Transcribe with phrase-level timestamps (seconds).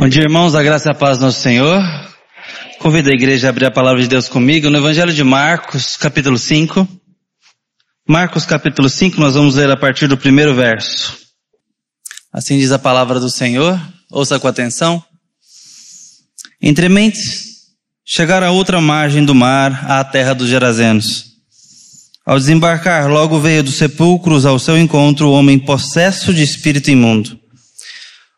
[0.00, 1.78] Bom dia, irmãos, a graça e a paz do nosso Senhor.
[2.78, 6.38] Convido a igreja a abrir a palavra de Deus comigo no Evangelho de Marcos, capítulo
[6.38, 6.88] 5.
[8.08, 11.18] Marcos, capítulo 5, nós vamos ler a partir do primeiro verso.
[12.32, 13.78] Assim diz a palavra do Senhor,
[14.10, 15.04] ouça com atenção.
[16.62, 17.66] Entre mentes,
[18.02, 21.26] chegaram a outra margem do mar, à terra dos Gerazenos.
[22.24, 27.38] Ao desembarcar, logo veio dos sepulcros ao seu encontro o homem possesso de espírito imundo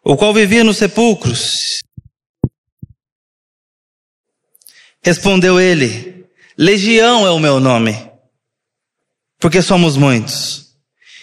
[0.04, 1.80] o qual vivia nos sepulcros.
[5.02, 8.10] Respondeu ele: Legião é o meu nome,
[9.38, 10.62] porque somos muitos.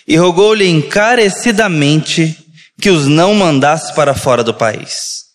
[0.07, 2.35] E rogou-lhe encarecidamente
[2.81, 5.25] que os não mandasse para fora do país.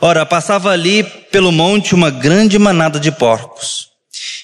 [0.00, 3.88] Ora, passava ali pelo monte uma grande manada de porcos.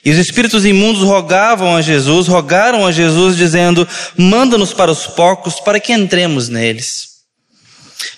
[0.04, 5.60] E os espíritos imundos rogavam a Jesus, rogaram a Jesus, dizendo: Manda-nos para os porcos
[5.60, 7.15] para que entremos neles.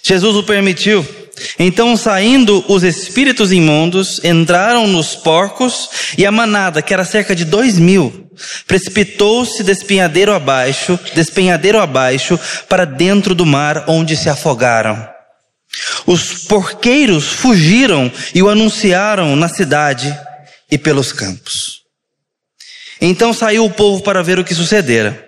[0.02, 1.06] Jesus o permitiu.
[1.59, 7.44] Então, saindo os espíritos imundos, entraram nos porcos e a manada, que era cerca de
[7.44, 8.28] dois mil,
[8.66, 12.38] precipitou-se despenhadeiro abaixo, despenhadeiro abaixo,
[12.69, 15.08] para dentro do mar, onde se afogaram.
[16.06, 20.16] Os porqueiros fugiram e o anunciaram na cidade
[20.70, 21.83] e pelos campos.
[23.00, 25.27] Então saiu o povo para ver o que sucedera.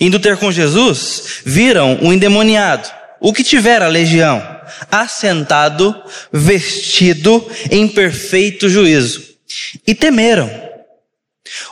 [0.00, 4.42] Indo ter com Jesus, viram o endemoniado o que tiver a legião,
[4.90, 5.94] assentado,
[6.32, 9.22] vestido em perfeito juízo.
[9.86, 10.50] E temeram.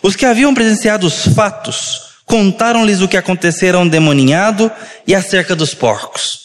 [0.02, 4.70] Os que haviam presenciado os fatos contaram-lhes o que acontecera ao demoninhado
[5.06, 6.44] e acerca dos porcos.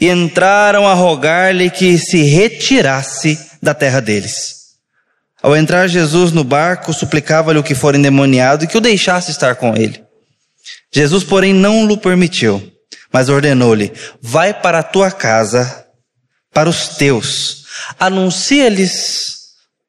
[0.00, 4.64] E entraram a rogar-lhe que se retirasse da terra deles.
[5.42, 9.56] Ao entrar Jesus no barco, suplicava-lhe o que for endemoniado e que o deixasse estar
[9.56, 10.02] com ele.
[10.92, 12.73] Jesus, porém, não lhe permitiu
[13.14, 15.86] mas ordenou-lhe: Vai para a tua casa,
[16.52, 17.64] para os teus,
[17.96, 19.34] anuncia-lhes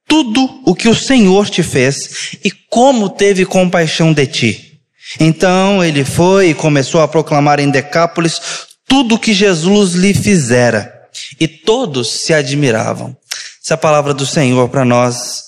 [0.08, 4.80] tudo o que o Senhor te fez e como teve compaixão de ti.
[5.20, 8.40] Então ele foi e começou a proclamar em Decápolis
[8.88, 10.94] tudo o que Jesus lhe fizera,
[11.40, 13.18] e todos se admiravam.
[13.64, 15.42] Essa é a palavra do Senhor para nós,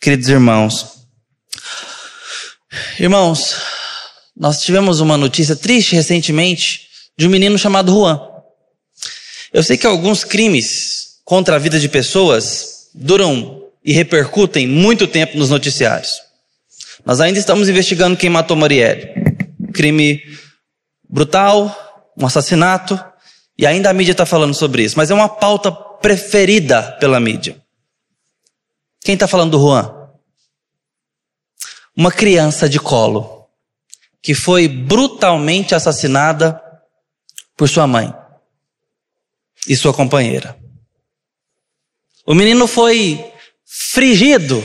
[0.00, 0.86] queridos irmãos.
[3.00, 3.56] Irmãos,
[4.36, 6.87] nós tivemos uma notícia triste recentemente
[7.18, 8.20] de um menino chamado Juan.
[9.52, 15.36] Eu sei que alguns crimes contra a vida de pessoas duram e repercutem muito tempo
[15.36, 16.22] nos noticiários.
[17.04, 19.14] Nós ainda estamos investigando quem matou Marielle.
[19.74, 20.22] Crime
[21.08, 21.74] brutal,
[22.16, 22.98] um assassinato,
[23.58, 24.96] e ainda a mídia está falando sobre isso.
[24.96, 27.60] Mas é uma pauta preferida pela mídia.
[29.02, 29.92] Quem está falando do Juan?
[31.96, 33.48] Uma criança de colo
[34.22, 36.60] que foi brutalmente assassinada
[37.58, 38.14] por sua mãe
[39.66, 40.56] e sua companheira.
[42.24, 43.34] O menino foi
[43.66, 44.62] frigido,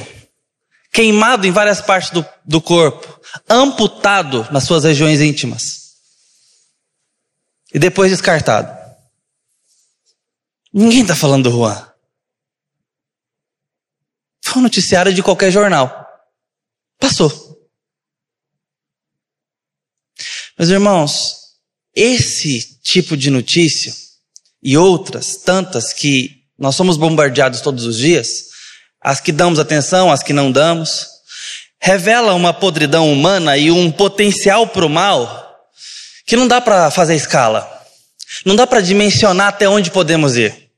[0.92, 5.96] queimado em várias partes do, do corpo, amputado nas suas regiões íntimas
[7.74, 8.72] e depois descartado.
[10.72, 11.92] Ninguém está falando do Juan.
[14.44, 16.08] Foi um noticiário de qualquer jornal.
[17.00, 17.32] Passou.
[20.59, 21.58] Meus irmãos,
[21.96, 23.94] esse tipo de notícia
[24.62, 28.46] e outras tantas que nós somos bombardeados todos os dias,
[29.02, 31.08] as que damos atenção, as que não damos,
[31.82, 35.44] revela uma podridão humana e um potencial para o mal
[36.26, 37.70] que não dá para fazer escala.
[38.46, 40.70] Não dá para dimensionar até onde podemos ir.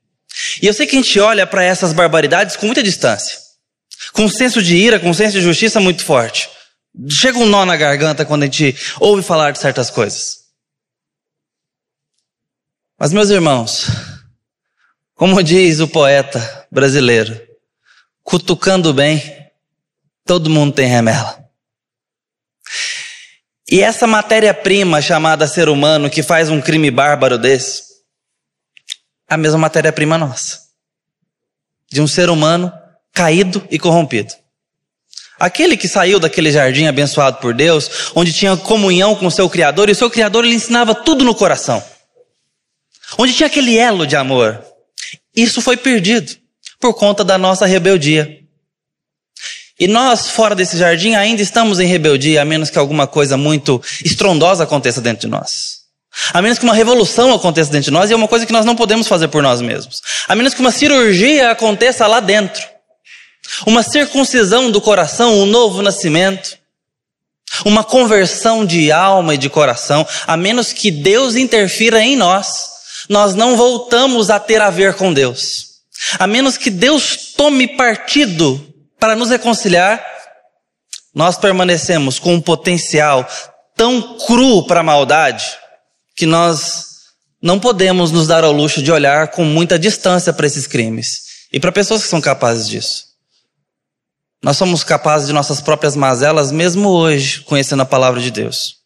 [0.61, 3.37] E eu sei que a gente olha para essas barbaridades com muita distância.
[4.13, 6.49] Com um senso de ira, com um senso de justiça muito forte.
[7.09, 10.44] Chega um nó na garganta quando a gente ouve falar de certas coisas.
[12.97, 13.87] Mas, meus irmãos,
[15.15, 17.37] como diz o poeta brasileiro,
[18.23, 19.21] cutucando bem,
[20.25, 21.43] todo mundo tem remela.
[23.69, 27.83] E essa matéria-prima chamada ser humano que faz um crime bárbaro desse,
[29.27, 30.61] a mesma matéria-prima nossa.
[31.91, 32.71] De um ser humano
[33.11, 34.33] caído e corrompido.
[35.37, 39.89] Aquele que saiu daquele jardim abençoado por Deus, onde tinha comunhão com o seu Criador,
[39.89, 41.83] e o seu Criador lhe ensinava tudo no coração
[43.17, 44.63] onde tinha aquele elo de amor.
[45.35, 46.35] Isso foi perdido
[46.79, 48.39] por conta da nossa rebeldia.
[49.77, 53.81] E nós, fora desse jardim, ainda estamos em rebeldia, a menos que alguma coisa muito
[54.03, 55.83] estrondosa aconteça dentro de nós.
[56.33, 58.65] A menos que uma revolução aconteça dentro de nós, e é uma coisa que nós
[58.65, 60.01] não podemos fazer por nós mesmos.
[60.29, 62.63] A menos que uma cirurgia aconteça lá dentro.
[63.65, 66.57] Uma circuncisão do coração, um novo nascimento.
[67.65, 72.74] Uma conversão de alma e de coração, a menos que Deus interfira em nós
[73.09, 75.75] nós não voltamos a ter a ver com Deus.
[76.19, 80.03] A menos que Deus tome partido para nos reconciliar,
[81.13, 83.27] nós permanecemos com um potencial
[83.75, 85.45] tão cru para a maldade
[86.15, 86.85] que nós
[87.41, 91.59] não podemos nos dar ao luxo de olhar com muita distância para esses crimes e
[91.59, 93.05] para pessoas que são capazes disso.
[94.43, 98.84] Nós somos capazes de nossas próprias mazelas mesmo hoje, conhecendo a palavra de Deus.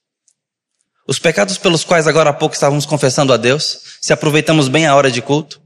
[1.10, 4.96] Os pecados pelos quais agora há pouco estávamos confessando a Deus, se aproveitamos bem a
[4.96, 5.60] hora de culto,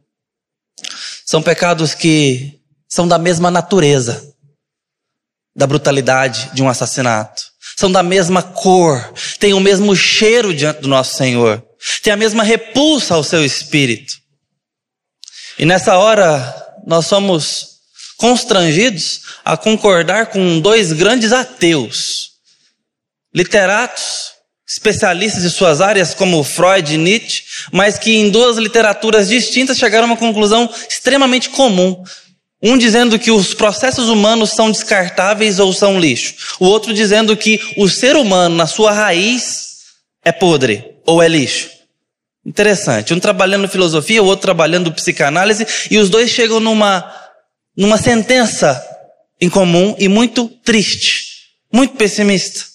[1.26, 4.34] são pecados que são da mesma natureza
[5.54, 7.44] da brutalidade de um assassinato.
[7.76, 11.62] São da mesma cor, têm o mesmo cheiro diante do nosso Senhor,
[12.02, 14.14] têm a mesma repulsa ao seu espírito.
[15.60, 16.56] E nessa hora,
[16.88, 17.80] nós somos
[18.16, 22.32] constrangidos a concordar com dois grandes ateus,
[23.36, 24.33] literatos,
[24.74, 30.06] especialistas de suas áreas, como Freud e Nietzsche, mas que em duas literaturas distintas chegaram
[30.06, 32.04] a uma conclusão extremamente comum.
[32.60, 36.34] Um dizendo que os processos humanos são descartáveis ou são lixo.
[36.60, 39.68] O outro dizendo que o ser humano, na sua raiz,
[40.26, 41.70] é podre ou é lixo.
[42.44, 43.14] Interessante.
[43.14, 47.14] Um trabalhando filosofia, o outro trabalhando psicanálise, e os dois chegam numa,
[47.78, 48.82] numa sentença
[49.40, 51.26] em comum e muito triste,
[51.72, 52.73] muito pessimista.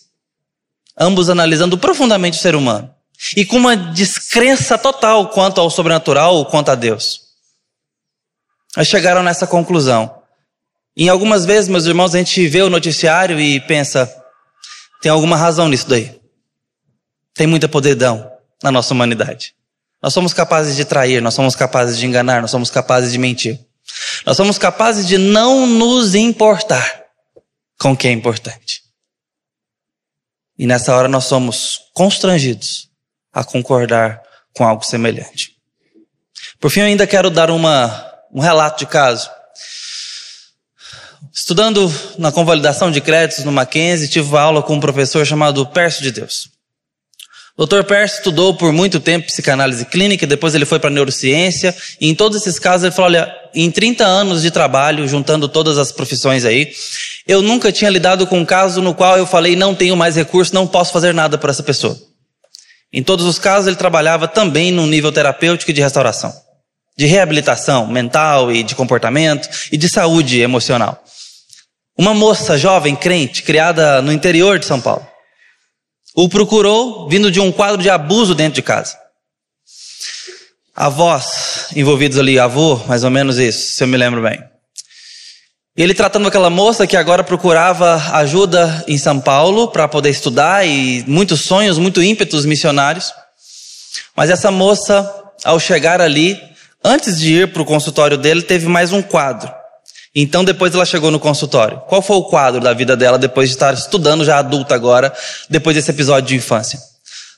[0.99, 2.93] Ambos analisando profundamente o ser humano.
[3.37, 7.21] E com uma descrença total quanto ao sobrenatural ou quanto a Deus.
[8.77, 10.23] Eles chegaram nessa conclusão.
[10.97, 14.13] Em algumas vezes, meus irmãos, a gente vê o noticiário e pensa:
[15.01, 16.19] tem alguma razão nisso daí.
[17.35, 18.31] Tem muita podridão
[18.63, 19.55] na nossa humanidade.
[20.03, 23.59] Nós somos capazes de trair, nós somos capazes de enganar, nós somos capazes de mentir.
[24.25, 27.05] Nós somos capazes de não nos importar
[27.79, 28.83] com o que é importante.
[30.59, 32.89] E nessa hora nós somos constrangidos
[33.33, 34.21] a concordar
[34.55, 35.53] com algo semelhante.
[36.59, 39.31] Por fim, eu ainda quero dar uma um relato de caso.
[41.33, 46.03] Estudando na convalidação de créditos no Mackenzie, tive uma aula com um professor chamado Perso
[46.03, 46.51] de Deus.
[47.57, 47.83] O Dr.
[47.83, 52.41] Perso estudou por muito tempo psicanálise clínica, depois ele foi para neurociência, e em todos
[52.41, 56.73] esses casos ele falou: olha, em 30 anos de trabalho, juntando todas as profissões aí,
[57.29, 60.55] eu nunca tinha lidado com um caso no qual eu falei: não tenho mais recurso,
[60.55, 61.97] não posso fazer nada por essa pessoa.
[62.93, 66.49] Em todos os casos, ele trabalhava também num nível terapêutico e de restauração
[66.99, 71.01] de reabilitação mental e de comportamento e de saúde emocional.
[71.97, 75.07] Uma moça jovem crente, criada no interior de São Paulo,
[76.13, 78.99] o procurou vindo de um quadro de abuso dentro de casa.
[80.75, 84.43] Avós envolvidos ali, avô, mais ou menos isso, se eu me lembro bem.
[85.79, 91.05] Ele tratando aquela moça que agora procurava ajuda em São Paulo para poder estudar e
[91.07, 93.13] muitos sonhos, muitos ímpetos missionários.
[94.15, 95.11] Mas essa moça,
[95.45, 96.39] ao chegar ali,
[96.85, 99.53] Antes de ir para o consultório dele, teve mais um quadro.
[100.15, 101.83] Então depois ela chegou no consultório.
[101.89, 105.13] Qual foi o quadro da vida dela depois de estar estudando já adulta agora,
[105.51, 106.79] depois desse episódio de infância?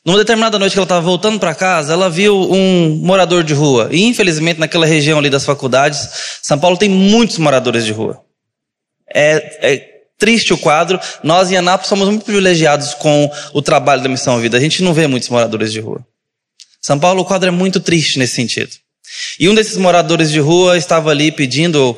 [0.04, 3.88] Numa determinada noite que ela estava voltando para casa, ela viu um morador de rua.
[3.90, 6.08] E infelizmente naquela região ali das faculdades,
[6.42, 8.20] São Paulo tem muitos moradores de rua.
[9.12, 11.00] É, é triste o quadro.
[11.22, 14.56] Nós em Anápolis somos muito privilegiados com o trabalho da Missão Vida.
[14.56, 16.04] A gente não vê muitos moradores de rua.
[16.80, 18.70] São Paulo o quadro é muito triste nesse sentido.
[19.38, 21.96] E um desses moradores de rua estava ali pedindo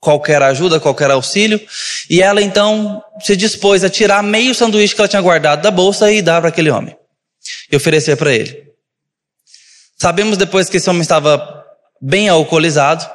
[0.00, 1.60] qualquer ajuda, qualquer auxílio,
[2.08, 6.10] e ela então se dispôs a tirar meio sanduíche que ela tinha guardado da bolsa
[6.10, 6.96] e dar para aquele homem
[7.70, 8.64] e oferecer para ele.
[9.98, 11.64] Sabemos depois que esse homem estava
[12.00, 13.08] bem alcoolizado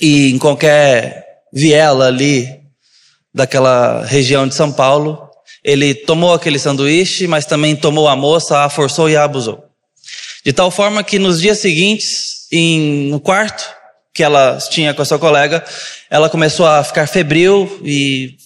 [0.00, 2.60] e em qualquer viela ali
[3.32, 5.28] daquela região de São Paulo,
[5.62, 9.64] ele tomou aquele sanduíche, mas também tomou a moça, a forçou e a abusou.
[10.44, 13.76] De tal forma que nos dias seguintes em, no quarto
[14.14, 15.64] que ela tinha com a sua colega,
[16.10, 18.36] ela começou a ficar febril e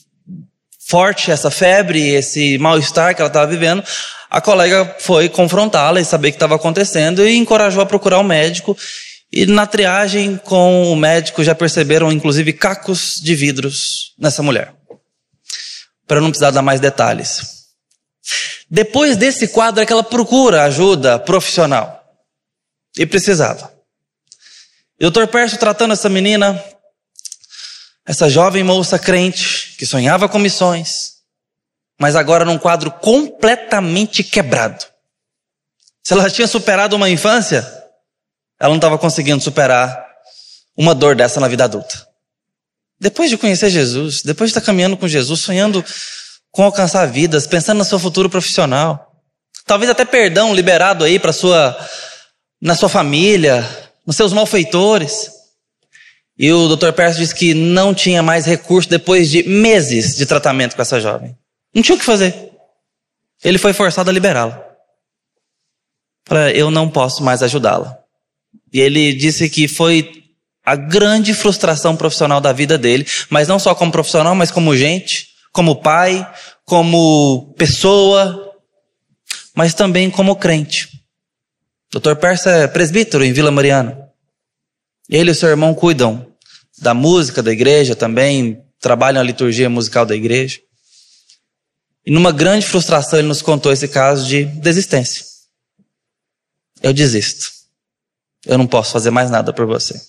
[0.87, 3.83] forte essa febre, esse mal-estar que ela estava vivendo.
[4.29, 8.25] A colega foi confrontá-la e saber o que estava acontecendo e encorajou a procurar um
[8.25, 8.77] médico.
[9.33, 14.75] E na triagem com o médico já perceberam inclusive cacos de vidros nessa mulher.
[16.07, 17.63] Para não precisar dar mais detalhes.
[18.71, 21.99] Depois desse quadro é que ela procura ajuda profissional.
[22.97, 23.73] E precisava.
[25.01, 25.27] O Dr.
[25.27, 26.63] Perso tratando essa menina,
[28.05, 31.23] essa jovem moça crente, que sonhava com missões,
[31.99, 34.85] mas agora num quadro completamente quebrado.
[36.03, 37.82] Se ela tinha superado uma infância,
[38.63, 40.07] ela não estava conseguindo superar
[40.77, 42.07] uma dor dessa na vida adulta.
[43.01, 45.85] Depois de conhecer Jesus, depois de estar caminhando com Jesus, sonhando
[46.49, 49.17] com alcançar vidas, pensando no seu futuro profissional,
[49.67, 51.77] talvez até perdão liberado aí para sua
[52.61, 53.69] na sua família,
[54.07, 55.29] nos seus malfeitores.
[56.39, 56.93] E o Dr.
[56.93, 61.37] Percy disse que não tinha mais recurso depois de meses de tratamento com essa jovem.
[61.75, 62.53] Não tinha o que fazer.
[63.43, 64.65] Ele foi forçado a liberá-la.
[66.25, 68.02] Para eu não posso mais ajudá-la.
[68.73, 70.23] E ele disse que foi
[70.65, 75.29] a grande frustração profissional da vida dele, mas não só como profissional, mas como gente,
[75.53, 76.27] como pai,
[76.65, 78.53] como pessoa,
[79.55, 80.89] mas também como crente.
[81.93, 82.15] Dr.
[82.15, 84.09] Persa é presbítero em Vila Mariana.
[85.11, 86.27] Ele e seu irmão cuidam
[86.79, 90.61] da música da igreja também, trabalham a liturgia musical da igreja.
[92.07, 95.25] E numa grande frustração ele nos contou esse caso de desistência.
[96.83, 97.62] Eu desisto.
[98.45, 100.01] Eu não posso fazer mais nada por você.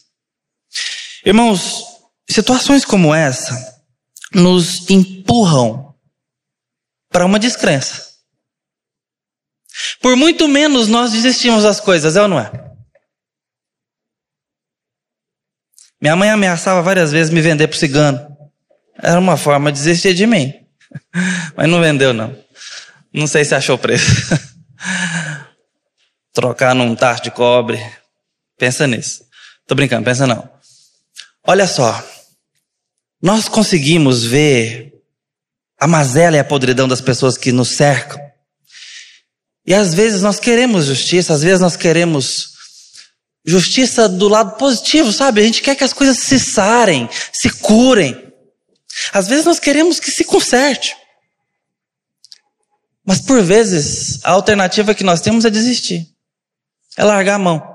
[1.25, 1.83] Irmãos,
[2.29, 3.81] situações como essa
[4.33, 5.95] nos empurram
[7.09, 8.11] para uma descrença.
[10.01, 12.51] Por muito menos nós desistimos das coisas, é ou não é?
[16.01, 18.27] Minha mãe ameaçava várias vezes me vender para cigano.
[19.01, 20.53] Era uma forma de desistir de mim.
[21.55, 22.37] Mas não vendeu, não.
[23.13, 24.05] Não sei se achou preço.
[26.33, 27.79] Trocar num tacho de cobre.
[28.63, 29.25] Pensa nisso.
[29.67, 30.49] Tô brincando, pensa não.
[31.45, 32.01] Olha só.
[33.21, 34.93] Nós conseguimos ver
[35.77, 38.17] a mazela e a podridão das pessoas que nos cercam.
[39.67, 42.53] E às vezes nós queremos justiça, às vezes nós queremos
[43.45, 45.41] justiça do lado positivo, sabe?
[45.41, 48.31] A gente quer que as coisas se sarem, se curem.
[49.11, 50.95] Às vezes nós queremos que se conserte.
[53.05, 56.07] Mas por vezes a alternativa que nós temos é desistir.
[56.95, 57.72] É largar a mão.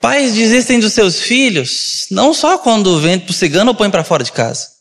[0.00, 4.32] Pais desistem dos seus filhos não só quando o cigano ou põe para fora de
[4.32, 4.80] casa.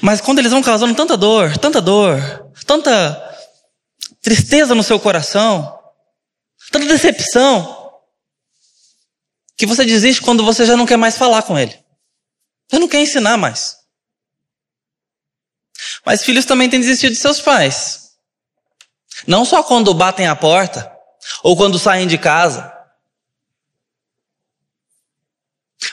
[0.00, 2.20] Mas quando eles vão causando tanta dor, tanta dor,
[2.64, 3.36] tanta
[4.22, 5.76] tristeza no seu coração,
[6.70, 7.92] tanta decepção,
[9.56, 11.76] que você desiste quando você já não quer mais falar com ele.
[12.68, 13.78] Você não quer ensinar mais.
[16.04, 18.12] Mas filhos também têm desistido de seus pais.
[19.26, 20.92] Não só quando batem a porta,
[21.42, 22.75] ou quando saem de casa,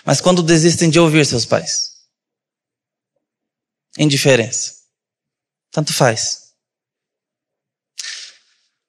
[0.05, 1.93] mas quando desistem de ouvir seus pais.
[3.97, 4.73] Indiferença.
[5.71, 6.43] Tanto faz.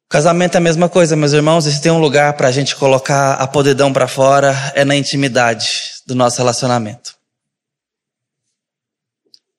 [0.09, 3.35] Casamento é a mesma coisa, meus irmãos, se tem um lugar para a gente colocar
[3.35, 7.16] a podridão para fora, é na intimidade do nosso relacionamento.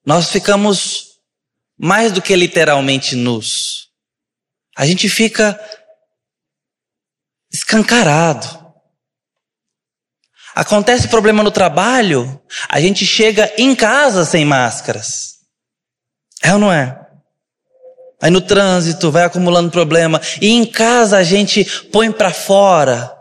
[0.05, 1.19] Nós ficamos
[1.77, 3.89] mais do que literalmente nus.
[4.77, 5.59] A gente fica
[7.51, 8.64] escancarado.
[10.55, 15.35] Acontece problema no trabalho, a gente chega em casa sem máscaras.
[16.41, 16.97] É ou não é?
[18.21, 20.21] Aí no trânsito vai acumulando problema.
[20.39, 23.13] E em casa a gente põe para fora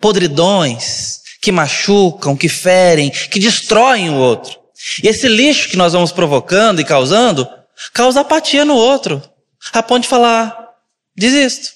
[0.00, 4.56] podridões que machucam, que ferem, que destroem o outro.
[5.02, 7.48] E esse lixo que nós vamos provocando e causando,
[7.92, 9.20] causa apatia no outro.
[9.72, 10.56] A ponto de falar,
[11.16, 11.70] desisto.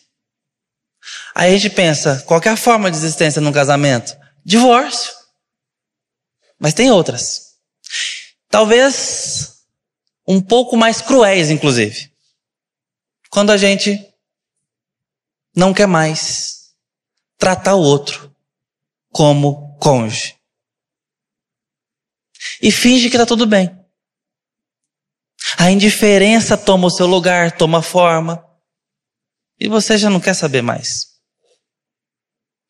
[1.35, 4.17] Aí a gente pensa, qual é a forma de existência num casamento?
[4.45, 5.13] Divórcio.
[6.59, 7.57] Mas tem outras.
[8.49, 9.65] Talvez
[10.27, 12.13] um pouco mais cruéis, inclusive.
[13.31, 14.13] Quando a gente
[15.55, 16.75] não quer mais
[17.37, 18.35] tratar o outro
[19.11, 20.37] como cônjuge.
[22.61, 23.75] E finge que está tudo bem.
[25.57, 28.45] A indiferença toma o seu lugar, toma forma.
[29.59, 31.19] E você já não quer saber mais.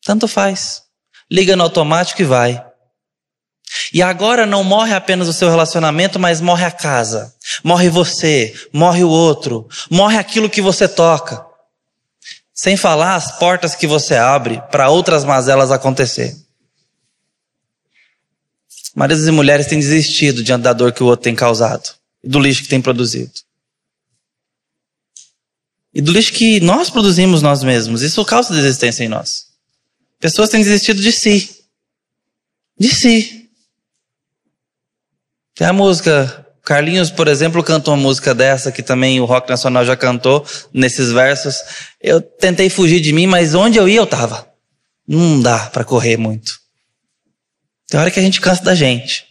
[0.03, 0.88] Tanto faz.
[1.31, 2.63] Liga no automático e vai.
[3.93, 7.33] E agora não morre apenas o seu relacionamento, mas morre a casa.
[7.63, 11.45] Morre você, morre o outro, morre aquilo que você toca.
[12.53, 16.35] Sem falar as portas que você abre para outras mazelas acontecer.
[18.95, 22.63] Maridos e mulheres têm desistido diante da dor que o outro tem causado do lixo
[22.63, 23.31] que tem produzido.
[25.93, 28.01] E do lixo que nós produzimos nós mesmos.
[28.01, 29.48] Isso causa desistência em nós.
[30.19, 31.63] Pessoas têm desistido de si.
[32.77, 33.49] De si.
[35.55, 36.45] Tem a música.
[36.63, 41.11] Carlinhos, por exemplo, canta uma música dessa que também o rock nacional já cantou nesses
[41.11, 41.57] versos.
[41.99, 44.47] Eu tentei fugir de mim, mas onde eu ia eu tava.
[45.07, 46.59] Não dá para correr muito.
[47.87, 49.25] Tem hora que a gente cansa da gente.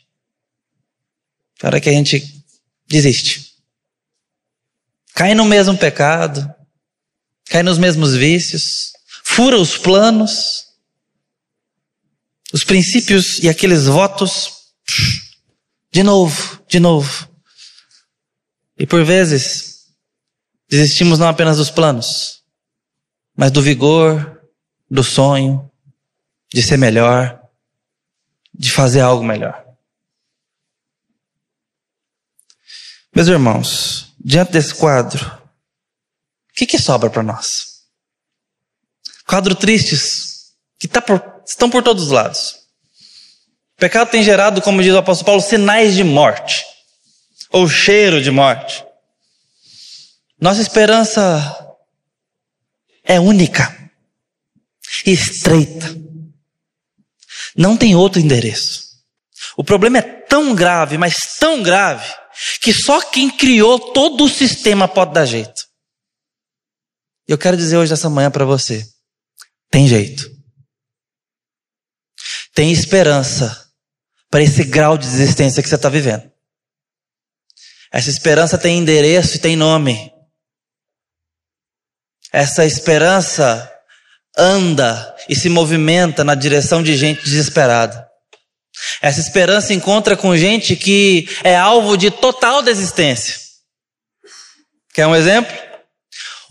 [1.59, 2.45] Tem hora que a gente
[2.89, 3.55] desiste.
[5.15, 6.53] Cai no mesmo pecado.
[7.49, 8.93] Cai nos mesmos vícios.
[9.23, 10.68] Fura os planos.
[12.53, 14.73] Os princípios e aqueles votos.
[15.93, 17.29] De novo, de novo.
[18.79, 19.89] E por vezes,
[20.69, 22.45] desistimos não apenas dos planos,
[23.37, 24.41] mas do vigor,
[24.91, 25.71] do sonho,
[26.53, 27.43] de ser melhor,
[28.55, 29.67] de fazer algo melhor.
[33.15, 37.83] Meus irmãos, diante desse quadro, o que, que sobra para nós?
[39.27, 42.59] Quadro tristes, que tá por, estão por todos os lados.
[43.77, 46.65] O pecado tem gerado, como diz o apóstolo Paulo, sinais de morte,
[47.51, 48.85] ou cheiro de morte.
[50.41, 51.77] Nossa esperança
[53.03, 53.91] é única,
[55.07, 55.97] estreita.
[57.57, 58.83] Não tem outro endereço.
[59.57, 62.07] O problema é tão grave, mas tão grave,
[62.61, 65.67] que só quem criou todo o sistema pode dar jeito.
[67.27, 68.87] Eu quero dizer hoje, essa manhã, para você:
[69.71, 70.38] tem jeito.
[72.59, 73.71] Tem esperança
[74.29, 76.29] para esse grau de existência que você está vivendo.
[77.93, 80.13] Essa esperança tem endereço e tem nome.
[82.33, 83.73] Essa esperança
[84.37, 88.11] anda e se movimenta na direção de gente desesperada.
[89.01, 93.37] Essa esperança encontra com gente que é alvo de total desistência.
[94.93, 95.68] Quer um exemplo?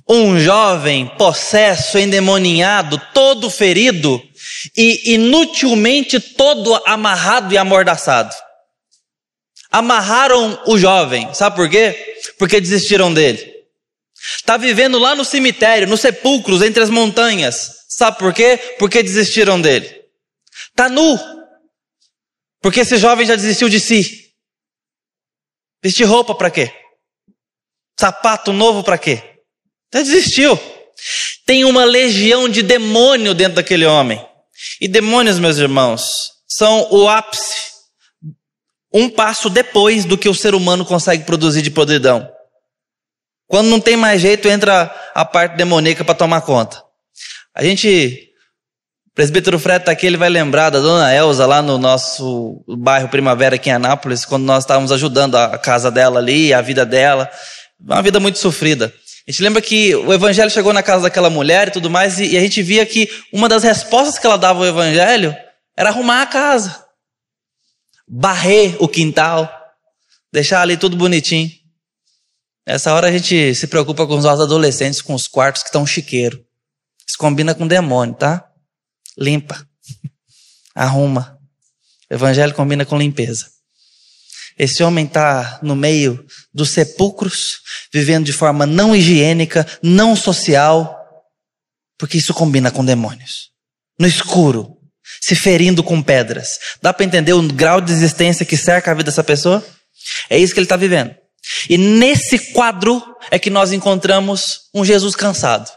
[0.10, 4.22] Um jovem possesso, endemoninhado, todo ferido
[4.76, 8.34] e inutilmente todo amarrado e amordaçado.
[9.70, 12.16] Amarraram o jovem, sabe por quê?
[12.40, 13.54] Porque desistiram dele.
[14.38, 17.86] Está vivendo lá no cemitério, nos sepulcros, entre as montanhas.
[17.90, 18.58] Sabe por quê?
[18.80, 19.88] Porque desistiram dele.
[20.70, 21.18] Está nu.
[22.62, 24.34] Porque esse jovem já desistiu de si.
[25.84, 26.74] Vestir roupa para quê?
[28.00, 29.37] Sapato novo para quê?
[29.94, 30.60] Já desistiu.
[31.46, 34.24] Tem uma legião de demônio dentro daquele homem.
[34.82, 37.68] E demônios, meus irmãos, são o ápice.
[38.94, 42.30] Um passo depois do que o ser humano consegue produzir de podridão.
[43.48, 46.84] Quando não tem mais jeito, entra a parte demoníaca para tomar conta.
[47.56, 48.30] A gente,
[49.08, 53.10] o presbítero Fred está aqui, ele vai lembrar da dona Elza lá no nosso bairro
[53.10, 57.30] Primavera aqui em Anápolis, quando nós estávamos ajudando a casa dela ali, a vida dela.
[57.80, 58.94] Uma vida muito sofrida.
[59.28, 62.38] A gente lembra que o evangelho chegou na casa daquela mulher e tudo mais, e,
[62.38, 65.36] a gente via que uma das respostas que ela dava ao evangelho
[65.76, 66.86] era arrumar a casa,
[68.08, 69.52] barrer o quintal,
[70.32, 71.52] deixar ali tudo bonitinho.
[72.66, 75.86] Nessa hora a gente se preocupa com os nossos adolescentes, com os quartos que estão
[75.86, 76.42] chiqueiro.
[77.06, 78.50] Isso combina com demônio, tá?
[79.18, 79.68] Limpa.
[80.74, 81.38] Arruma.
[82.10, 83.57] O evangelho combina com limpeza.
[84.58, 87.60] Esse homem está no meio dos sepulcros,
[87.94, 90.98] vivendo de forma não higiênica, não social,
[91.98, 93.50] porque isso combina com demônios.
[94.00, 94.78] No escuro,
[95.22, 96.60] se ferindo com pedras.
[96.82, 99.66] Dá para entender o grau de existência que cerca a vida dessa pessoa?
[100.30, 101.16] É isso que ele está vivendo.
[101.70, 105.70] E nesse quadro é que nós encontramos um Jesus cansado.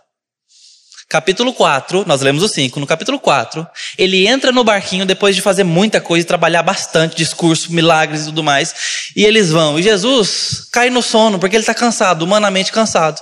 [1.10, 3.66] Capítulo 4, nós lemos o 5, no capítulo 4,
[3.98, 8.44] ele entra no barquinho depois de fazer muita coisa, trabalhar bastante, discurso, milagres e tudo
[8.44, 8.72] mais,
[9.16, 9.76] e eles vão.
[9.76, 13.20] E Jesus cai no sono, porque ele está cansado, humanamente cansado.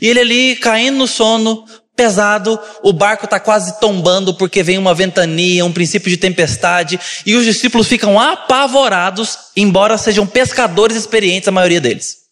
[0.00, 4.94] E ele ali, caindo no sono, pesado, o barco está quase tombando porque vem uma
[4.94, 11.52] ventania, um princípio de tempestade, e os discípulos ficam apavorados, embora sejam pescadores experientes, a
[11.52, 12.25] maioria deles.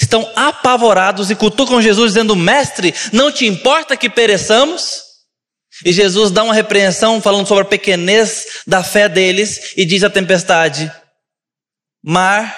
[0.00, 5.02] Estão apavorados e cutucam Jesus, dizendo: Mestre, não te importa que pereçamos?
[5.84, 10.10] E Jesus dá uma repreensão falando sobre a pequenez da fé deles e diz à
[10.10, 10.92] tempestade:
[12.02, 12.56] Mar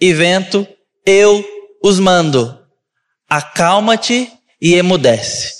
[0.00, 0.66] e vento,
[1.04, 1.44] eu
[1.82, 2.58] os mando,
[3.28, 5.54] acalma-te e emudece.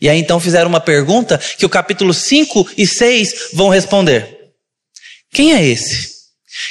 [0.00, 4.52] E aí então fizeram uma pergunta que o capítulo 5 e 6 vão responder.
[5.32, 6.13] Quem é esse?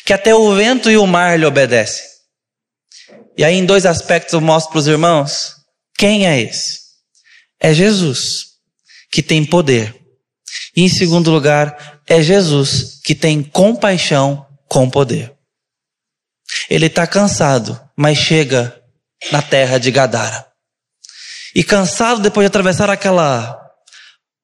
[0.05, 2.05] Que até o vento e o mar lhe obedecem.
[3.37, 5.55] E aí em dois aspectos eu mostro para os irmãos.
[5.97, 6.79] Quem é esse?
[7.59, 8.45] É Jesus,
[9.11, 9.95] que tem poder.
[10.75, 15.33] E em segundo lugar, é Jesus que tem compaixão com poder.
[16.69, 18.75] Ele está cansado, mas chega
[19.31, 20.45] na terra de Gadara.
[21.55, 23.59] E cansado depois de atravessar aquela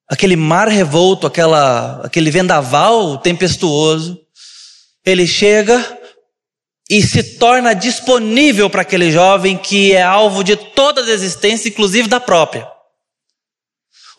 [0.08, 4.20] aquele mar revolto, aquela aquele vendaval tempestuoso,
[5.06, 5.98] ele chega
[6.90, 12.08] e se torna disponível para aquele jovem que é alvo de toda a desistência, inclusive
[12.08, 12.68] da própria.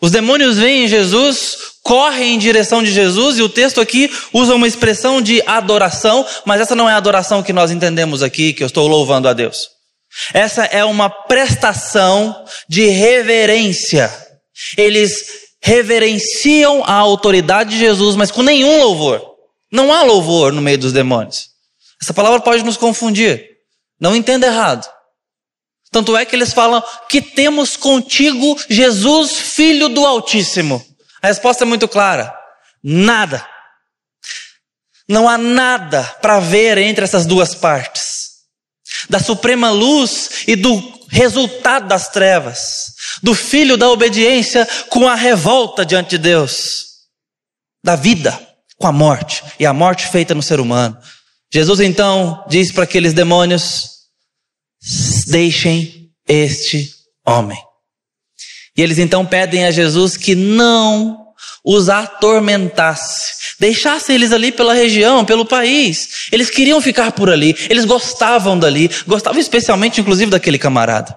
[0.01, 4.67] Os demônios veem Jesus, correm em direção de Jesus, e o texto aqui usa uma
[4.67, 8.67] expressão de adoração, mas essa não é a adoração que nós entendemos aqui, que eu
[8.67, 9.69] estou louvando a Deus.
[10.33, 14.11] Essa é uma prestação de reverência.
[14.75, 15.25] Eles
[15.61, 19.30] reverenciam a autoridade de Jesus, mas com nenhum louvor.
[19.71, 21.49] Não há louvor no meio dos demônios.
[22.01, 23.47] Essa palavra pode nos confundir.
[23.99, 24.89] Não entenda errado.
[25.91, 30.83] Tanto é que eles falam que temos contigo Jesus, filho do Altíssimo.
[31.21, 32.33] A resposta é muito clara:
[32.83, 33.47] nada.
[35.07, 38.31] Não há nada para ver entre essas duas partes.
[39.09, 42.93] Da suprema luz e do resultado das trevas.
[43.21, 46.85] Do filho da obediência com a revolta diante de Deus.
[47.83, 48.50] Da vida
[48.81, 49.43] com a morte.
[49.59, 50.97] E a morte feita no ser humano.
[51.53, 53.89] Jesus então diz para aqueles demônios:
[55.27, 56.89] deixem este
[57.25, 57.57] homem.
[58.75, 61.21] E eles então pedem a Jesus que não
[61.63, 66.27] os atormentasse, deixasse eles ali pela região, pelo país.
[66.31, 71.15] Eles queriam ficar por ali, eles gostavam dali, gostavam especialmente, inclusive, daquele camarada.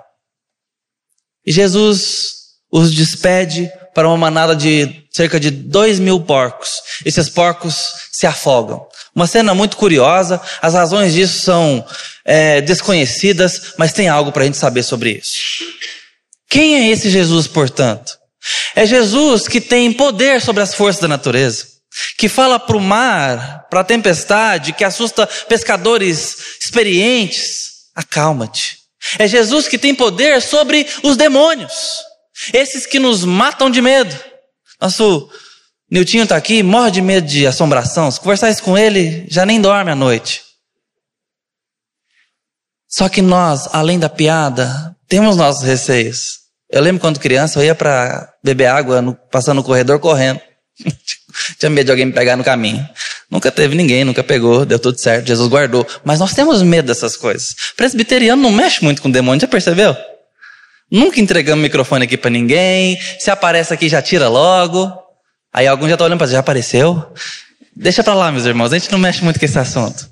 [1.47, 2.35] E Jesus
[2.71, 6.83] os despede para uma manada de cerca de dois mil porcos.
[7.05, 8.87] Esses porcos se afogam.
[9.15, 11.87] Uma cena muito curiosa, as razões disso são
[12.25, 15.39] é, desconhecidas, mas tem algo para a gente saber sobre isso.
[16.51, 18.19] Quem é esse Jesus, portanto?
[18.75, 21.67] É Jesus que tem poder sobre as forças da natureza,
[22.19, 27.73] que fala para o mar, para a tempestade, que assusta pescadores experientes.
[27.95, 28.79] Acalma-te.
[29.19, 31.73] É Jesus que tem poder sobre os demônios,
[32.53, 34.15] esses que nos matam de medo.
[34.81, 35.31] Nosso
[35.91, 38.11] Niltinho está aqui, morre de medo de assombração.
[38.11, 40.43] Se conversar isso com ele, já nem dorme à noite.
[42.89, 46.39] Só que nós, além da piada, temos nossos receios.
[46.71, 50.41] Eu lembro quando criança, eu ia para beber água, no, passando no corredor correndo.
[51.59, 52.89] Tinha medo de alguém me pegar no caminho.
[53.31, 55.87] Nunca teve ninguém, nunca pegou, deu tudo certo, Jesus guardou.
[56.05, 57.55] Mas nós temos medo dessas coisas.
[57.77, 59.97] Presbiteriano não mexe muito com demônio, já percebeu?
[60.95, 62.97] Nunca entregamos microfone aqui para ninguém.
[63.19, 64.97] Se aparece aqui, já tira logo.
[65.53, 67.13] Aí algum já está olhando para já apareceu?
[67.75, 70.09] Deixa para lá, meus irmãos, a gente não mexe muito com esse assunto.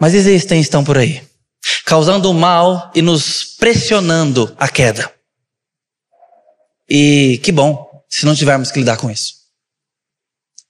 [0.00, 1.22] Mas existem, estão por aí,
[1.84, 5.12] causando mal e nos pressionando a queda.
[6.88, 9.34] E que bom se não tivermos que lidar com isso.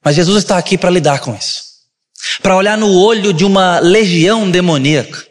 [0.05, 1.63] Mas Jesus está aqui para lidar com isso.
[2.43, 5.26] Para olhar no olho de uma legião demoníaca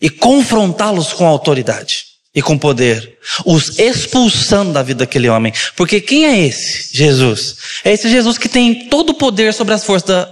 [0.00, 5.52] e confrontá-los com autoridade e com poder, os expulsando da vida daquele homem.
[5.74, 7.56] Porque quem é esse Jesus?
[7.84, 10.28] É esse Jesus que tem todo o poder sobre as forças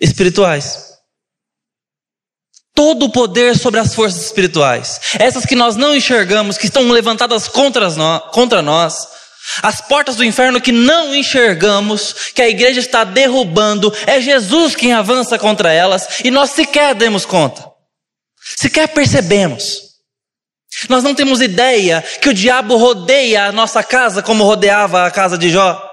[0.00, 0.92] espirituais.
[2.74, 5.00] Todo o poder sobre as forças espirituais.
[5.18, 9.08] Essas que nós não enxergamos, que estão levantadas contra nós, contra nós.
[9.62, 14.92] As portas do inferno que não enxergamos, que a igreja está derrubando, é Jesus quem
[14.92, 17.71] avança contra elas e nós sequer demos conta.
[18.56, 19.92] Sequer percebemos.
[20.88, 25.38] Nós não temos ideia que o diabo rodeia a nossa casa como rodeava a casa
[25.38, 25.90] de Jó.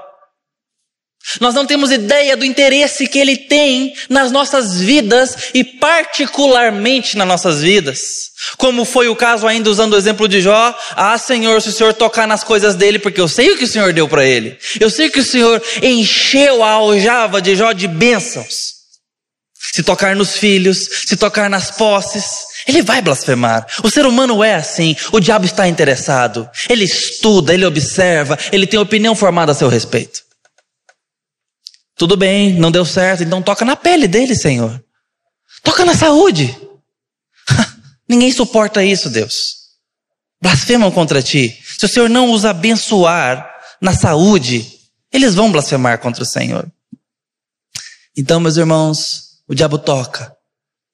[1.40, 7.28] Nós não temos ideia do interesse que ele tem nas nossas vidas e particularmente nas
[7.28, 8.30] nossas vidas.
[8.58, 11.94] Como foi o caso ainda usando o exemplo de Jó, ah Senhor, se o Senhor
[11.94, 14.58] tocar nas coisas dele, porque eu sei o que o Senhor deu para ele.
[14.80, 18.79] Eu sei que o Senhor encheu a aljava de Jó de bênçãos.
[19.80, 23.66] Se tocar nos filhos, se tocar nas posses, ele vai blasfemar.
[23.82, 24.94] O ser humano é assim.
[25.10, 26.50] O diabo está interessado.
[26.68, 30.22] Ele estuda, ele observa, ele tem opinião formada a seu respeito.
[31.96, 34.84] Tudo bem, não deu certo, então toca na pele dele, Senhor.
[35.64, 36.54] Toca na saúde.
[38.06, 39.60] Ninguém suporta isso, Deus.
[40.42, 41.58] Blasfemam contra ti.
[41.78, 44.78] Se o Senhor não os abençoar na saúde,
[45.10, 46.70] eles vão blasfemar contra o Senhor.
[48.18, 50.32] Então, meus irmãos, o diabo toca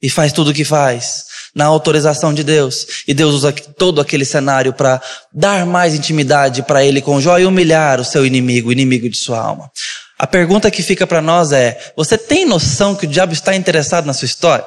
[0.02, 3.04] e faz tudo o que faz na autorização de Deus.
[3.08, 5.02] E Deus usa todo aquele cenário para
[5.34, 9.18] dar mais intimidade para ele com Jó e humilhar o seu inimigo, o inimigo de
[9.18, 9.70] sua alma.
[10.18, 14.06] A pergunta que fica para nós é: você tem noção que o diabo está interessado
[14.06, 14.66] na sua história?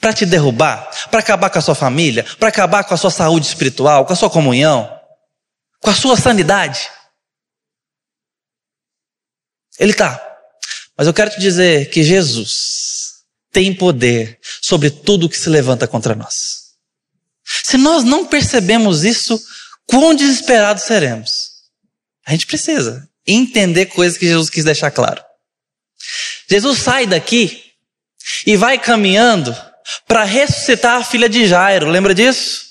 [0.00, 3.46] Para te derrubar, para acabar com a sua família, para acabar com a sua saúde
[3.46, 4.90] espiritual, com a sua comunhão,
[5.80, 6.88] com a sua sanidade?
[9.78, 10.22] Ele está.
[10.96, 12.85] Mas eu quero te dizer que Jesus,
[13.56, 16.74] tem poder sobre tudo que se levanta contra nós.
[17.64, 19.42] Se nós não percebemos isso,
[19.86, 21.52] quão desesperados seremos?
[22.26, 25.24] A gente precisa entender coisas que Jesus quis deixar claro.
[26.46, 27.64] Jesus sai daqui
[28.46, 29.56] e vai caminhando
[30.06, 32.62] para ressuscitar a filha de Jairo, lembra disso?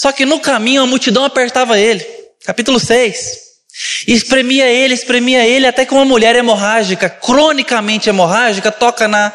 [0.00, 2.04] Só que no caminho a multidão apertava ele.
[2.44, 3.49] Capítulo 6.
[4.06, 9.32] Espremia ele, espremia ele, até que uma mulher hemorrágica, cronicamente hemorrágica, toca na,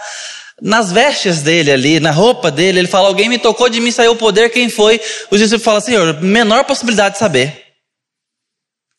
[0.62, 2.80] nas vestes dele ali, na roupa dele.
[2.80, 5.02] Ele fala: Alguém me tocou, de mim saiu o poder, quem foi?
[5.32, 7.64] Os discípulos falam: Senhor, menor possibilidade de saber.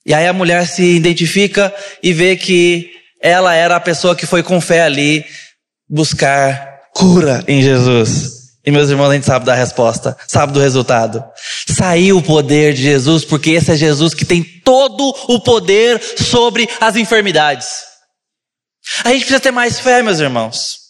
[0.05, 4.43] E aí a mulher se identifica e vê que ela era a pessoa que foi
[4.43, 5.25] com fé ali
[5.89, 8.36] buscar cura em Jesus.
[8.67, 11.25] E meus irmãos, a gente sabe da resposta, sabe do resultado.
[11.69, 16.69] Saiu o poder de Jesus, porque esse é Jesus que tem todo o poder sobre
[16.81, 17.85] as enfermidades.
[19.05, 20.81] A gente precisa ter mais fé, meus irmãos.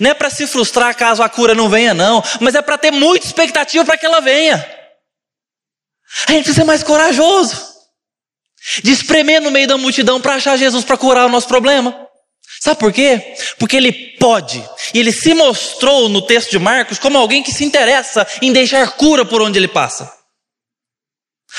[0.00, 2.90] Não é para se frustrar caso a cura não venha, não, mas é para ter
[2.90, 4.56] muita expectativa para que ela venha.
[6.26, 7.62] A gente precisa ser mais corajoso,
[8.82, 12.07] de espremer no meio da multidão para achar Jesus para curar o nosso problema.
[12.60, 13.34] Sabe por quê?
[13.58, 14.62] Porque ele pode.
[14.92, 18.90] E ele se mostrou no texto de Marcos como alguém que se interessa em deixar
[18.92, 20.12] cura por onde ele passa.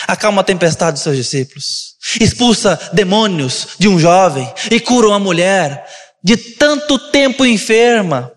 [0.07, 1.95] Acalma a tempestade dos seus discípulos.
[2.19, 5.85] Expulsa demônios de um jovem e cura uma mulher
[6.23, 8.31] de tanto tempo enferma.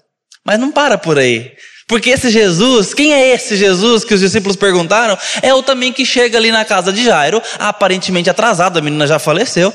[0.45, 1.53] Mas não para por aí.
[1.87, 5.19] Porque esse Jesus, quem é esse Jesus que os discípulos perguntaram?
[5.43, 9.19] É o também que chega ali na casa de Jairo, aparentemente atrasado, a menina já
[9.19, 9.75] faleceu,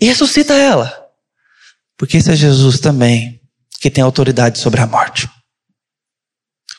[0.00, 1.03] e ressuscita ela.
[1.96, 3.40] Porque esse é Jesus também
[3.80, 5.28] que tem autoridade sobre a morte.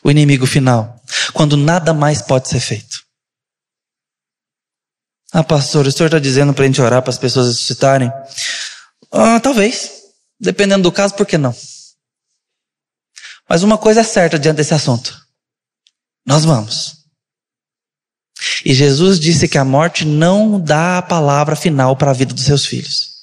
[0.02, 1.00] O inimigo final,
[1.32, 3.04] quando nada mais pode ser feito.
[5.32, 8.10] Ah, pastor, o senhor está dizendo para a gente orar para as pessoas ressuscitarem?
[9.12, 9.92] Ah, talvez.
[10.38, 11.54] Dependendo do caso, por que não?
[13.48, 15.16] Mas uma coisa é certa diante desse assunto:
[16.26, 17.04] nós vamos.
[18.64, 22.44] E Jesus disse que a morte não dá a palavra final para a vida dos
[22.44, 23.15] seus filhos.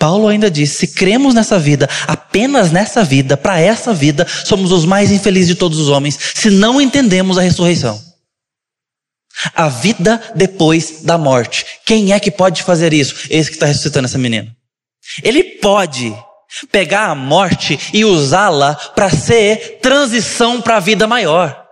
[0.00, 4.86] Paulo ainda diz: se cremos nessa vida, apenas nessa vida, para essa vida, somos os
[4.86, 8.02] mais infelizes de todos os homens, se não entendemos a ressurreição.
[9.54, 11.66] A vida depois da morte.
[11.84, 13.26] Quem é que pode fazer isso?
[13.28, 14.54] Esse que está ressuscitando essa menina.
[15.22, 16.14] Ele pode
[16.72, 21.66] pegar a morte e usá-la para ser transição para a vida maior.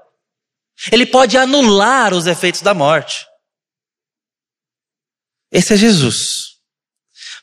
[0.92, 3.26] Ele pode anular os efeitos da morte.
[5.50, 6.47] Esse é Jesus.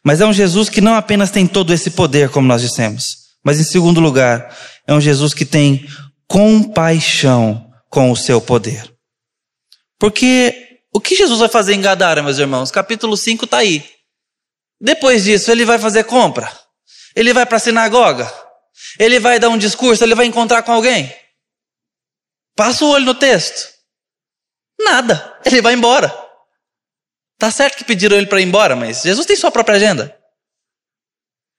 [0.05, 3.59] Mas é um Jesus que não apenas tem todo esse poder, como nós dissemos, mas
[3.59, 5.89] em segundo lugar, é um Jesus que tem
[6.27, 8.93] compaixão com o seu poder.
[9.99, 12.69] Porque o que Jesus vai fazer em Gadara, meus irmãos?
[12.69, 13.83] Capítulo 5 está aí.
[14.79, 16.51] Depois disso, ele vai fazer compra.
[17.15, 18.31] Ele vai para a sinagoga.
[18.99, 21.11] Ele vai dar um discurso, ele vai encontrar com alguém.
[22.55, 23.69] Passa o olho no texto.
[24.79, 25.39] Nada.
[25.45, 26.24] Ele vai embora.
[27.37, 30.17] Tá certo que pediram ele para ir embora, mas Jesus tem sua própria agenda.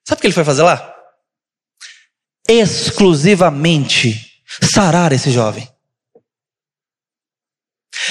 [0.07, 0.95] Sabe o que ele foi fazer lá?
[2.49, 5.69] Exclusivamente sarar esse jovem.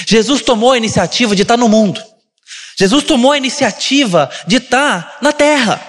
[0.06, 2.02] Jesus tomou a iniciativa de estar no mundo.
[2.76, 5.80] Jesus tomou a iniciativa de estar na terra.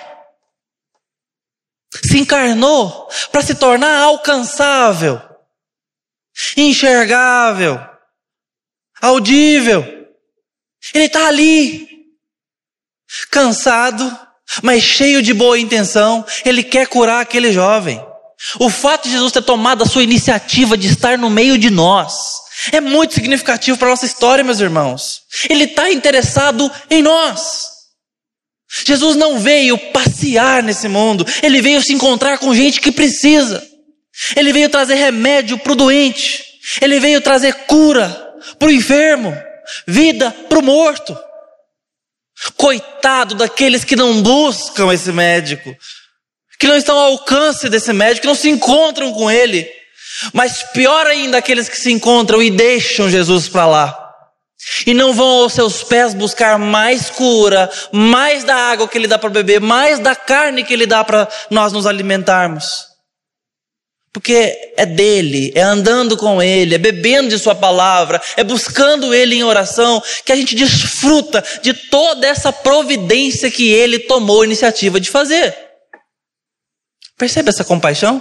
[1.93, 5.21] Se encarnou para se tornar alcançável,
[6.55, 7.79] enxergável,
[9.01, 9.96] audível.
[10.93, 11.88] Ele está ali,
[13.32, 14.17] cansado,
[14.62, 16.26] mas cheio de boa intenção.
[16.45, 18.04] Ele quer curar aquele jovem.
[18.60, 22.13] O fato de Jesus ter tomado a sua iniciativa de estar no meio de nós
[22.71, 25.21] é muito significativo para a nossa história, meus irmãos.
[25.50, 27.78] Ele está interessado em nós.
[28.86, 33.65] Jesus não veio passear nesse mundo, ele veio se encontrar com gente que precisa.
[34.36, 36.43] Ele veio trazer remédio para o doente,
[36.82, 38.10] ele veio trazer cura
[38.60, 39.36] para o enfermo
[39.88, 41.17] vida para o morto.
[42.56, 45.75] Coitado daqueles que não buscam esse médico,
[46.60, 49.67] que não estão ao alcance desse médico, que não se encontram com ele.
[50.34, 54.08] Mas pior ainda, aqueles que se encontram e deixam Jesus para lá.
[54.86, 59.17] E não vão aos seus pés buscar mais cura, mais da água que ele dá
[59.17, 62.96] para beber, mais da carne que ele dá para nós nos alimentarmos.
[64.17, 69.36] Porque é dele, é andando com ele, é bebendo de sua palavra, é buscando ele
[69.36, 74.99] em oração, que a gente desfruta de toda essa providência que ele tomou a iniciativa
[74.99, 75.56] de fazer.
[77.15, 78.19] Percebe essa compaixão?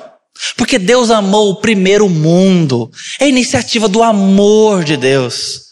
[0.55, 2.91] Porque Deus amou o primeiro mundo.
[3.19, 5.63] É a iniciativa do amor de Deus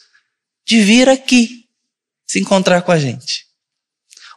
[0.67, 1.67] de vir aqui
[2.27, 3.45] se encontrar com a gente.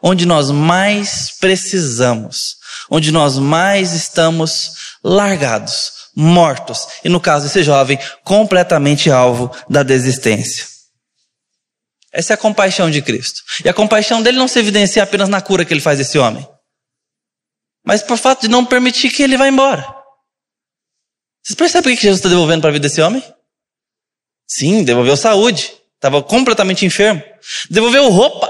[0.02, 2.56] Onde nós mais precisamos,
[2.90, 10.66] onde nós mais estamos largados, mortos, e no caso desse jovem, completamente alvo da desistência.
[12.12, 13.42] Essa é a compaixão de Cristo.
[13.64, 16.46] E a compaixão dele não se evidencia apenas na cura que ele faz desse homem,
[17.84, 19.82] mas por fato de não permitir que ele vá embora.
[21.42, 23.22] Vocês percebem o que Jesus está devolvendo para a vida desse homem?
[24.46, 25.72] Sim, devolveu saúde.
[25.94, 27.22] Estava completamente enfermo.
[27.70, 28.46] Devolveu roupa.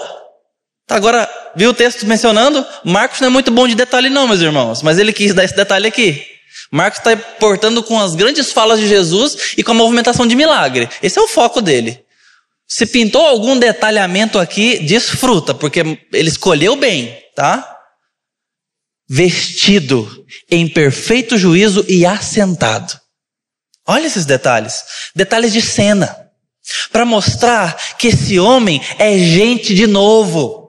[0.87, 2.67] Tá, agora, viu o texto mencionando?
[2.85, 5.55] Marcos não é muito bom de detalhe, não, meus irmãos, mas ele quis dar esse
[5.55, 6.27] detalhe aqui.
[6.71, 10.89] Marcos está portando com as grandes falas de Jesus e com a movimentação de milagre.
[11.03, 12.05] Esse é o foco dele.
[12.67, 15.81] Se pintou algum detalhamento aqui, desfruta, porque
[16.13, 17.79] ele escolheu bem, tá?
[19.09, 23.01] vestido em perfeito juízo e assentado.
[23.87, 24.85] Olha esses detalhes,
[25.17, 26.15] detalhes de cena,
[26.93, 30.68] para mostrar que esse homem é gente de novo.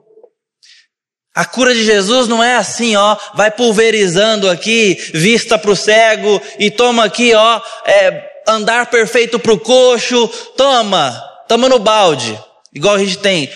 [1.34, 6.40] A cura de Jesus não é assim, ó, vai pulverizando aqui, vista para o cego
[6.58, 11.12] e toma aqui, ó, é, andar perfeito para o coxo, toma,
[11.48, 12.38] toma no balde,
[12.74, 13.48] igual a gente tem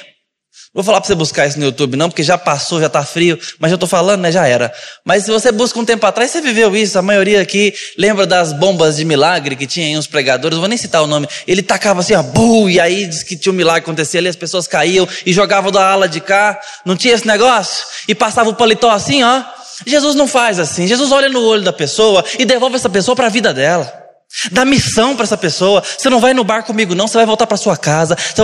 [0.74, 3.38] Vou falar para você buscar isso no YouTube, não, porque já passou, já está frio,
[3.60, 4.32] mas eu estou falando, né?
[4.32, 4.72] Já era.
[5.04, 6.98] Mas se você busca um tempo atrás, você viveu isso.
[6.98, 10.76] A maioria aqui lembra das bombas de milagre que tinha aí uns pregadores, vou nem
[10.76, 11.28] citar o nome.
[11.46, 14.34] Ele tacava assim, ó, bu, e aí diz que tinha um milagre acontecer ali, as
[14.34, 16.58] pessoas caíam e jogavam da ala de cá.
[16.84, 17.84] Não tinha esse negócio?
[18.08, 19.44] E passava o paletó assim, ó.
[19.86, 20.88] Jesus não faz assim.
[20.88, 24.03] Jesus olha no olho da pessoa e devolve essa pessoa para a vida dela.
[24.50, 25.82] Dá missão para essa pessoa.
[25.82, 27.06] Você não vai no bar comigo, não.
[27.06, 28.16] Você vai voltar para sua casa.
[28.16, 28.42] Você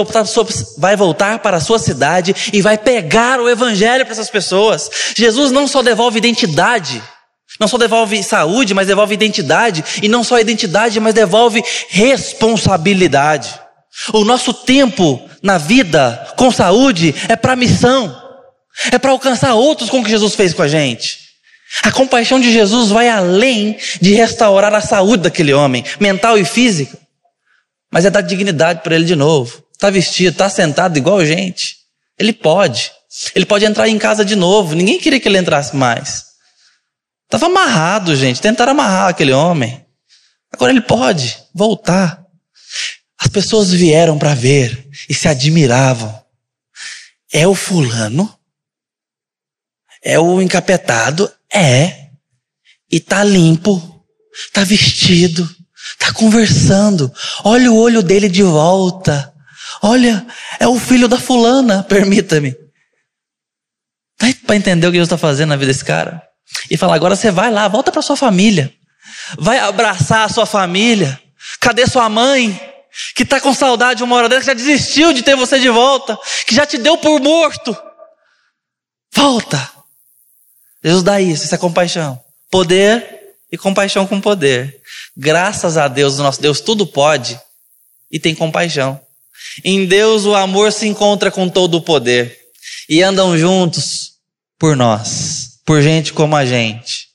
[0.78, 4.88] vai voltar para a sua cidade e vai pegar o evangelho para essas pessoas.
[5.16, 7.02] Jesus não só devolve identidade,
[7.58, 9.84] não só devolve saúde, mas devolve identidade.
[10.00, 13.58] E não só identidade, mas devolve responsabilidade.
[14.12, 18.16] O nosso tempo na vida com saúde é para missão.
[18.92, 21.29] É para alcançar outros com o que Jesus fez com a gente.
[21.82, 26.98] A compaixão de Jesus vai além de restaurar a saúde daquele homem, mental e física,
[27.90, 29.64] mas é dar dignidade para ele de novo.
[29.72, 31.76] Está vestido, está sentado igual gente.
[32.18, 32.92] Ele pode.
[33.34, 34.74] Ele pode entrar em casa de novo.
[34.74, 36.26] Ninguém queria que ele entrasse mais.
[37.24, 38.40] Estava amarrado, gente.
[38.40, 39.84] Tentaram amarrar aquele homem.
[40.52, 42.22] Agora ele pode voltar.
[43.18, 46.22] As pessoas vieram para ver e se admiravam.
[47.32, 48.36] É o fulano?
[50.02, 51.32] É o encapetado?
[51.52, 52.10] É.
[52.90, 54.04] E tá limpo,
[54.52, 55.48] tá vestido,
[55.98, 57.12] tá conversando.
[57.44, 59.32] Olha o olho dele de volta.
[59.82, 60.26] Olha,
[60.58, 62.54] é o filho da fulana, permita-me.
[64.18, 66.22] Dá para entender o que Deus está fazendo na vida desse cara?
[66.70, 68.72] E fala, agora você vai lá, volta para sua família.
[69.38, 71.20] Vai abraçar a sua família.
[71.60, 72.58] Cadê sua mãe?
[73.14, 75.70] Que está com saudade de uma hora dessa, que já desistiu de ter você de
[75.70, 77.76] volta, que já te deu por morto.
[79.14, 79.79] Volta.
[80.82, 82.22] Jesus dá isso, isso é compaixão.
[82.50, 83.20] Poder
[83.52, 84.80] e compaixão com poder.
[85.16, 87.38] Graças a Deus, o nosso Deus tudo pode
[88.10, 89.00] e tem compaixão.
[89.64, 92.38] Em Deus o amor se encontra com todo o poder
[92.88, 94.12] e andam juntos
[94.58, 97.08] por nós, por gente como a gente.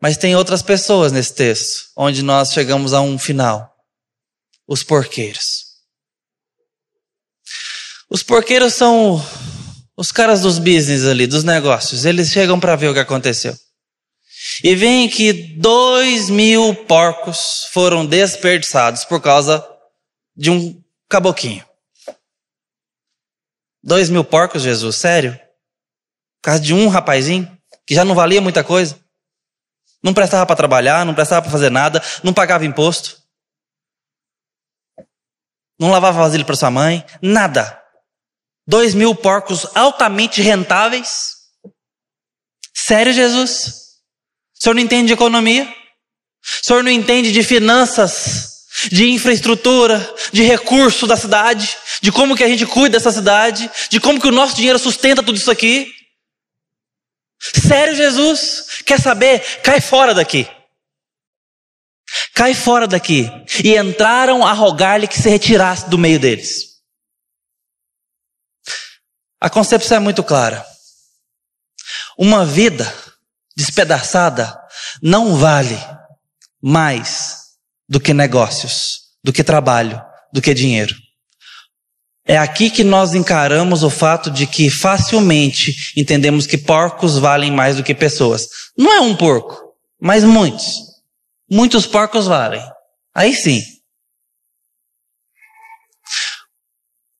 [0.00, 3.72] Mas tem outras pessoas nesse texto, onde nós chegamos a um final.
[4.66, 5.66] Os porqueiros.
[8.10, 9.24] Os porqueiros são
[10.02, 13.56] os caras dos business ali, dos negócios, eles chegam para ver o que aconteceu.
[14.64, 19.64] E veem que dois mil porcos foram desperdiçados por causa
[20.34, 21.64] de um caboquinho.
[23.80, 25.34] Dois mil porcos, Jesus, sério?
[25.34, 28.98] Por causa de um rapazinho que já não valia muita coisa.
[30.02, 33.22] Não prestava para trabalhar, não prestava para fazer nada, não pagava imposto.
[35.78, 37.80] Não lavava vasilha para sua mãe, nada.
[38.66, 41.32] Dois mil porcos altamente rentáveis?
[42.74, 43.82] Sério, Jesus?
[44.58, 45.64] O senhor não entende de economia?
[45.64, 52.44] O senhor não entende de finanças, de infraestrutura, de recurso da cidade, de como que
[52.44, 55.92] a gente cuida dessa cidade, de como que o nosso dinheiro sustenta tudo isso aqui?
[57.40, 58.82] Sério, Jesus?
[58.86, 59.40] Quer saber?
[59.62, 60.48] Cai fora daqui.
[62.34, 63.28] Cai fora daqui.
[63.64, 66.71] E entraram a rogar-lhe que se retirasse do meio deles.
[69.42, 70.64] A concepção é muito clara.
[72.16, 72.94] Uma vida
[73.56, 74.56] despedaçada
[75.02, 75.76] não vale
[76.62, 77.38] mais
[77.88, 80.00] do que negócios, do que trabalho,
[80.32, 80.94] do que dinheiro.
[82.24, 87.74] É aqui que nós encaramos o fato de que facilmente entendemos que porcos valem mais
[87.74, 88.46] do que pessoas.
[88.78, 90.76] Não é um porco, mas muitos.
[91.50, 92.62] Muitos porcos valem.
[93.12, 93.60] Aí sim.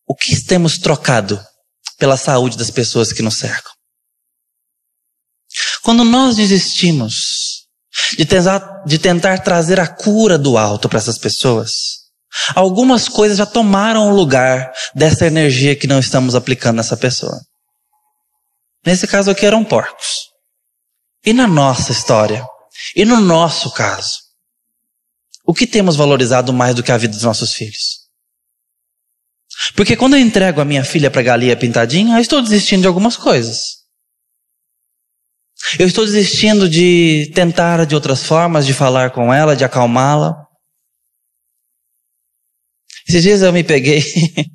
[0.06, 1.44] O que temos trocado
[2.02, 3.70] pela saúde das pessoas que nos cercam.
[5.84, 7.68] Quando nós desistimos
[8.18, 11.70] de tentar, de tentar trazer a cura do alto para essas pessoas,
[12.56, 17.40] algumas coisas já tomaram o lugar dessa energia que não estamos aplicando nessa pessoa.
[18.84, 20.26] Nesse caso aqui eram porcos.
[21.24, 22.44] E na nossa história?
[22.96, 24.18] E no nosso caso?
[25.46, 28.01] O que temos valorizado mais do que a vida dos nossos filhos?
[29.74, 33.16] Porque quando eu entrego a minha filha para galinha pintadinha, eu estou desistindo de algumas
[33.16, 33.82] coisas.
[35.78, 40.46] Eu estou desistindo de tentar de outras formas de falar com ela, de acalmá-la.
[43.08, 44.02] Esses dias eu me peguei.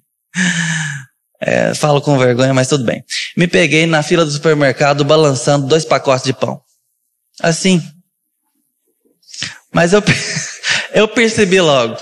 [1.40, 3.04] É, falo com vergonha, mas tudo bem.
[3.36, 6.60] Me peguei na fila do supermercado balançando dois pacotes de pão.
[7.40, 7.80] Assim.
[9.72, 10.02] Mas eu,
[10.96, 11.96] eu percebi logo.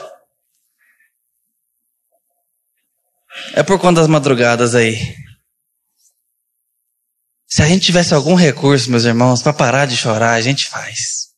[3.58, 5.16] É por conta das madrugadas aí.
[7.47, 11.30] Se a gente tivesse algum recurso, meus irmãos, para parar de chorar, a gente faz.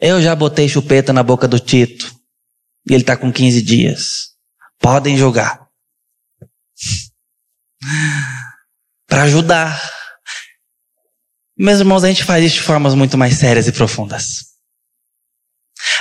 [0.00, 2.18] Eu já botei chupeta na boca do Tito.
[2.88, 4.34] E ele está com 15 dias.
[4.78, 5.68] Podem julgar.
[9.06, 9.78] Para ajudar.
[11.58, 14.46] Meus irmãos, a gente faz isso de formas muito mais sérias e profundas.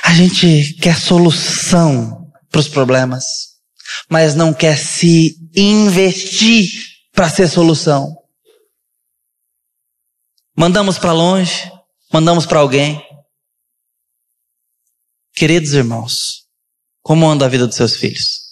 [0.05, 3.48] A gente quer solução para os problemas,
[4.09, 6.67] mas não quer se investir
[7.13, 8.17] para ser solução.
[10.57, 11.71] Mandamos para longe,
[12.11, 13.01] mandamos para alguém.
[15.33, 16.45] Queridos irmãos,
[17.01, 18.49] como anda a vida dos seus filhos?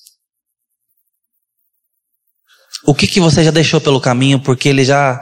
[2.86, 5.20] O que, que você já deixou pelo caminho porque eles já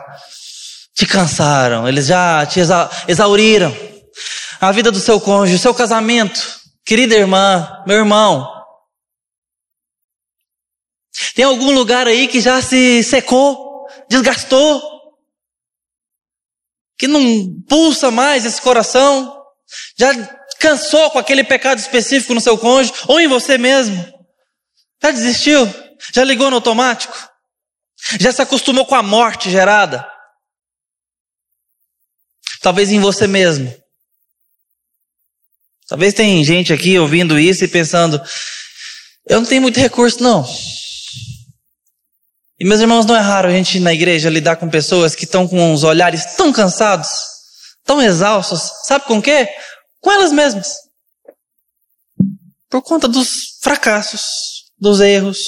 [0.94, 3.76] te cansaram, eles já te exa exauriram?
[4.62, 6.40] A vida do seu cônjuge, seu casamento,
[6.86, 8.55] querida irmã, meu irmão.
[11.34, 14.82] Tem algum lugar aí que já se secou, desgastou,
[16.98, 19.44] que não pulsa mais esse coração,
[19.98, 20.12] já
[20.60, 24.04] cansou com aquele pecado específico no seu cônjuge ou em você mesmo?
[25.02, 25.74] Já desistiu?
[26.14, 27.16] Já ligou no automático?
[28.20, 30.06] Já se acostumou com a morte gerada?
[32.62, 33.74] Talvez em você mesmo.
[35.88, 38.20] Talvez tem gente aqui ouvindo isso e pensando:
[39.28, 40.46] eu não tenho muito recurso, não.
[42.58, 45.46] E meus irmãos, não é raro a gente na igreja lidar com pessoas que estão
[45.48, 47.10] com os olhares tão cansados,
[47.84, 49.50] tão exaustos, sabe com quê?
[50.00, 50.74] Com elas mesmas.
[52.70, 55.40] Por conta dos fracassos, dos erros,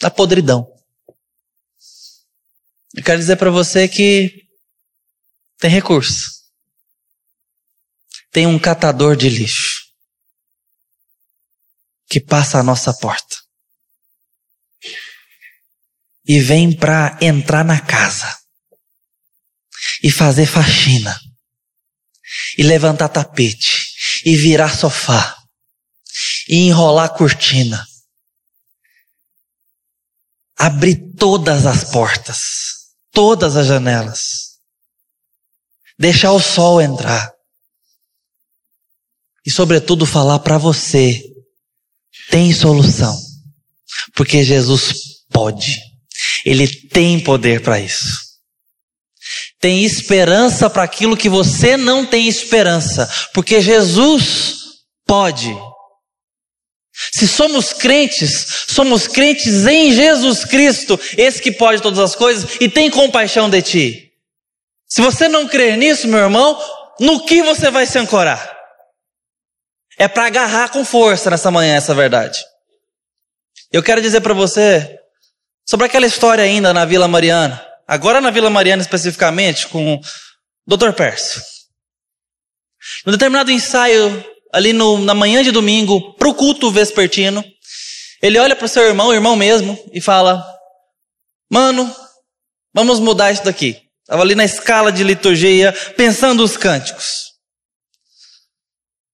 [0.00, 0.66] da podridão.
[2.96, 4.48] Eu quero dizer para você que
[5.58, 6.38] tem recurso.
[8.32, 9.88] Tem um catador de lixo
[12.08, 13.47] que passa a nossa porta
[16.28, 18.38] e vem para entrar na casa
[20.02, 21.18] e fazer faxina
[22.58, 23.88] e levantar tapete
[24.24, 25.36] e virar sofá
[26.48, 27.86] e enrolar cortina.
[30.56, 32.40] Abrir todas as portas,
[33.12, 34.58] todas as janelas.
[35.98, 37.32] Deixar o sol entrar.
[39.46, 41.22] E sobretudo falar para você,
[42.30, 43.16] tem solução.
[44.14, 45.87] Porque Jesus pode.
[46.48, 48.26] Ele tem poder para isso.
[49.60, 55.54] Tem esperança para aquilo que você não tem esperança, porque Jesus pode.
[57.12, 62.66] Se somos crentes, somos crentes em Jesus Cristo, esse que pode todas as coisas e
[62.66, 64.12] tem compaixão de ti.
[64.86, 66.58] Se você não crer nisso, meu irmão,
[66.98, 68.56] no que você vai se ancorar?
[69.98, 72.42] É para agarrar com força nessa manhã essa verdade.
[73.70, 74.98] Eu quero dizer para você
[75.68, 80.00] Sobre aquela história ainda na Vila Mariana, agora na Vila Mariana especificamente, com o
[80.66, 80.94] Dr.
[80.94, 81.42] Pércio.
[83.04, 87.44] No determinado ensaio, ali no, na manhã de domingo, para o culto vespertino,
[88.22, 90.42] ele olha para o seu irmão, irmão mesmo, e fala:
[91.52, 91.94] Mano,
[92.72, 93.78] vamos mudar isso daqui.
[94.00, 97.34] Estava ali na escala de liturgia, pensando os cânticos.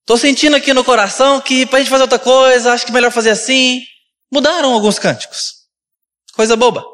[0.03, 2.95] Estou sentindo aqui no coração que para a gente fazer outra coisa, acho que é
[2.95, 3.83] melhor fazer assim.
[4.33, 5.64] Mudaram alguns cânticos.
[6.35, 6.85] Coisa boba.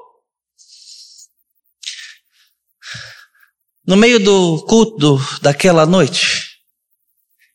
[3.86, 6.59] No meio do culto daquela noite,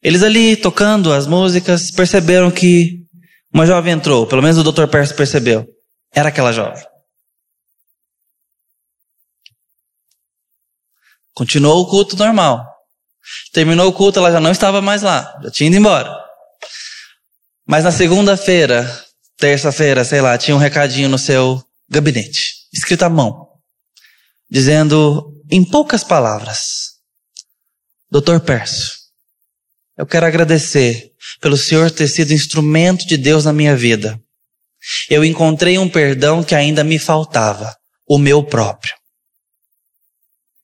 [0.02, 3.06] eles ali tocando as músicas, perceberam que
[3.54, 4.88] uma jovem entrou, pelo menos o Dr.
[4.88, 5.66] Percy percebeu.
[6.12, 6.84] Era aquela jovem.
[11.34, 12.66] Continuou o culto normal.
[13.52, 16.14] Terminou o culto, ela já não estava mais lá, já tinha ido embora.
[17.68, 19.06] Mas na segunda-feira,
[19.38, 23.48] terça-feira, sei lá, tinha um recadinho no seu gabinete, escrito à mão,
[24.50, 26.96] dizendo em poucas palavras:
[28.10, 28.94] Doutor Pércio,
[29.98, 34.22] eu quero agradecer pelo Senhor ter sido instrumento de Deus na minha vida.
[35.10, 37.76] Eu encontrei um perdão que ainda me faltava,
[38.08, 38.94] o meu próprio.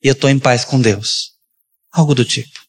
[0.04, 1.32] E eu estou em paz com Deus.
[1.92, 2.60] Algo do tipo.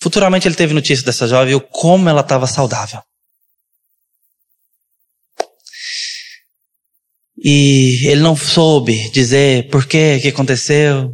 [0.00, 3.02] Futuramente ele teve notícia dessa jovem e como ela estava saudável.
[7.42, 11.12] E ele não soube dizer por que que aconteceu.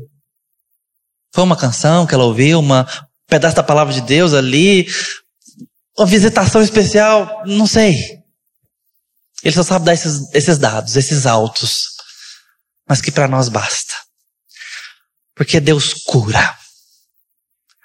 [1.35, 4.87] Foi uma canção que ela ouviu, uma um pedaço da palavra de Deus ali,
[5.99, 8.23] uma visitação especial, não sei.
[9.43, 11.89] Ele só sabe dar esses, esses dados, esses autos,
[12.89, 13.95] mas que para nós basta.
[15.35, 16.57] Porque Deus cura,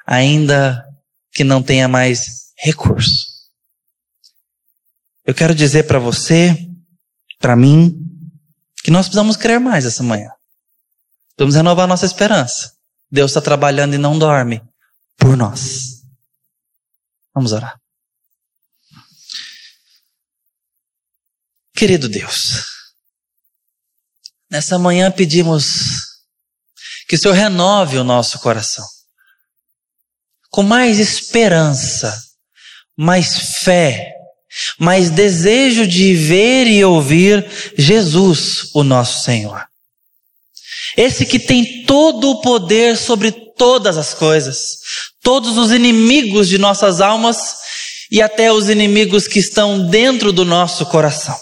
[0.05, 0.85] ainda
[1.31, 3.27] que não tenha mais recurso.
[5.25, 6.57] Eu quero dizer para você,
[7.39, 8.08] para mim,
[8.89, 10.31] que nós precisamos crer mais essa manhã.
[11.37, 12.75] Vamos renovar nossa esperança.
[13.11, 14.63] Deus está trabalhando e não dorme
[15.15, 16.01] por nós.
[17.31, 17.79] Vamos orar.
[21.75, 22.65] Querido Deus,
[24.49, 26.25] nessa manhã pedimos
[27.07, 28.87] que o Senhor renove o nosso coração
[30.49, 32.11] com mais esperança,
[32.97, 34.15] mais fé,
[34.77, 37.45] mais desejo de ver e ouvir
[37.77, 39.63] Jesus, o nosso Senhor.
[40.97, 44.79] Esse que tem todo o poder sobre todas as coisas,
[45.21, 47.55] todos os inimigos de nossas almas
[48.11, 51.37] e até os inimigos que estão dentro do nosso coração.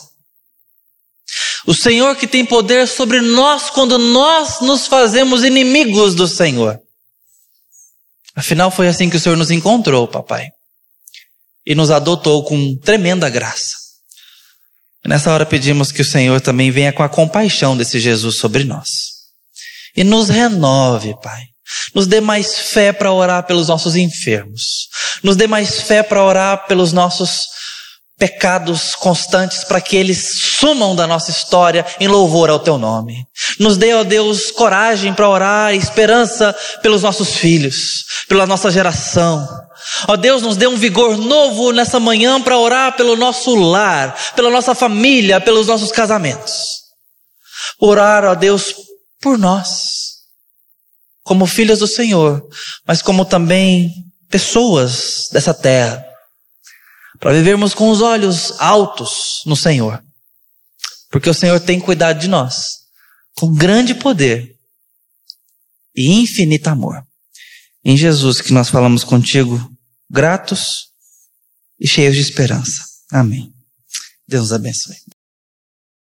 [1.66, 6.80] O Senhor que tem poder sobre nós quando nós nos fazemos inimigos do Senhor.
[8.36, 10.50] Afinal, foi assim que o Senhor nos encontrou, papai.
[11.68, 13.76] E nos adotou com tremenda graça.
[15.06, 18.90] Nessa hora pedimos que o Senhor também venha com a compaixão desse Jesus sobre nós.
[19.96, 21.44] E nos renove, Pai.
[21.94, 24.88] Nos dê mais fé para orar pelos nossos enfermos.
[25.22, 27.48] Nos dê mais fé para orar pelos nossos
[28.18, 33.28] pecados constantes para que eles sumam da nossa história em louvor ao teu nome.
[33.60, 39.48] Nos dê, ó Deus, coragem para orar, esperança pelos nossos filhos, pela nossa geração.
[40.08, 44.50] Ó Deus, nos dê um vigor novo nessa manhã para orar pelo nosso lar, pela
[44.50, 46.78] nossa família, pelos nossos casamentos.
[47.80, 48.74] Orar, ó Deus,
[49.22, 49.70] por nós,
[51.24, 52.42] como filhos do Senhor,
[52.86, 53.92] mas como também
[54.28, 56.07] pessoas dessa terra
[57.20, 60.04] para vivermos com os olhos altos no Senhor.
[61.10, 62.88] Porque o Senhor tem cuidado de nós
[63.36, 64.56] com grande poder
[65.96, 67.06] e infinito amor.
[67.84, 69.72] Em Jesus que nós falamos contigo,
[70.10, 70.90] gratos
[71.80, 72.84] e cheios de esperança.
[73.12, 73.54] Amém.
[74.28, 74.98] Deus abençoe.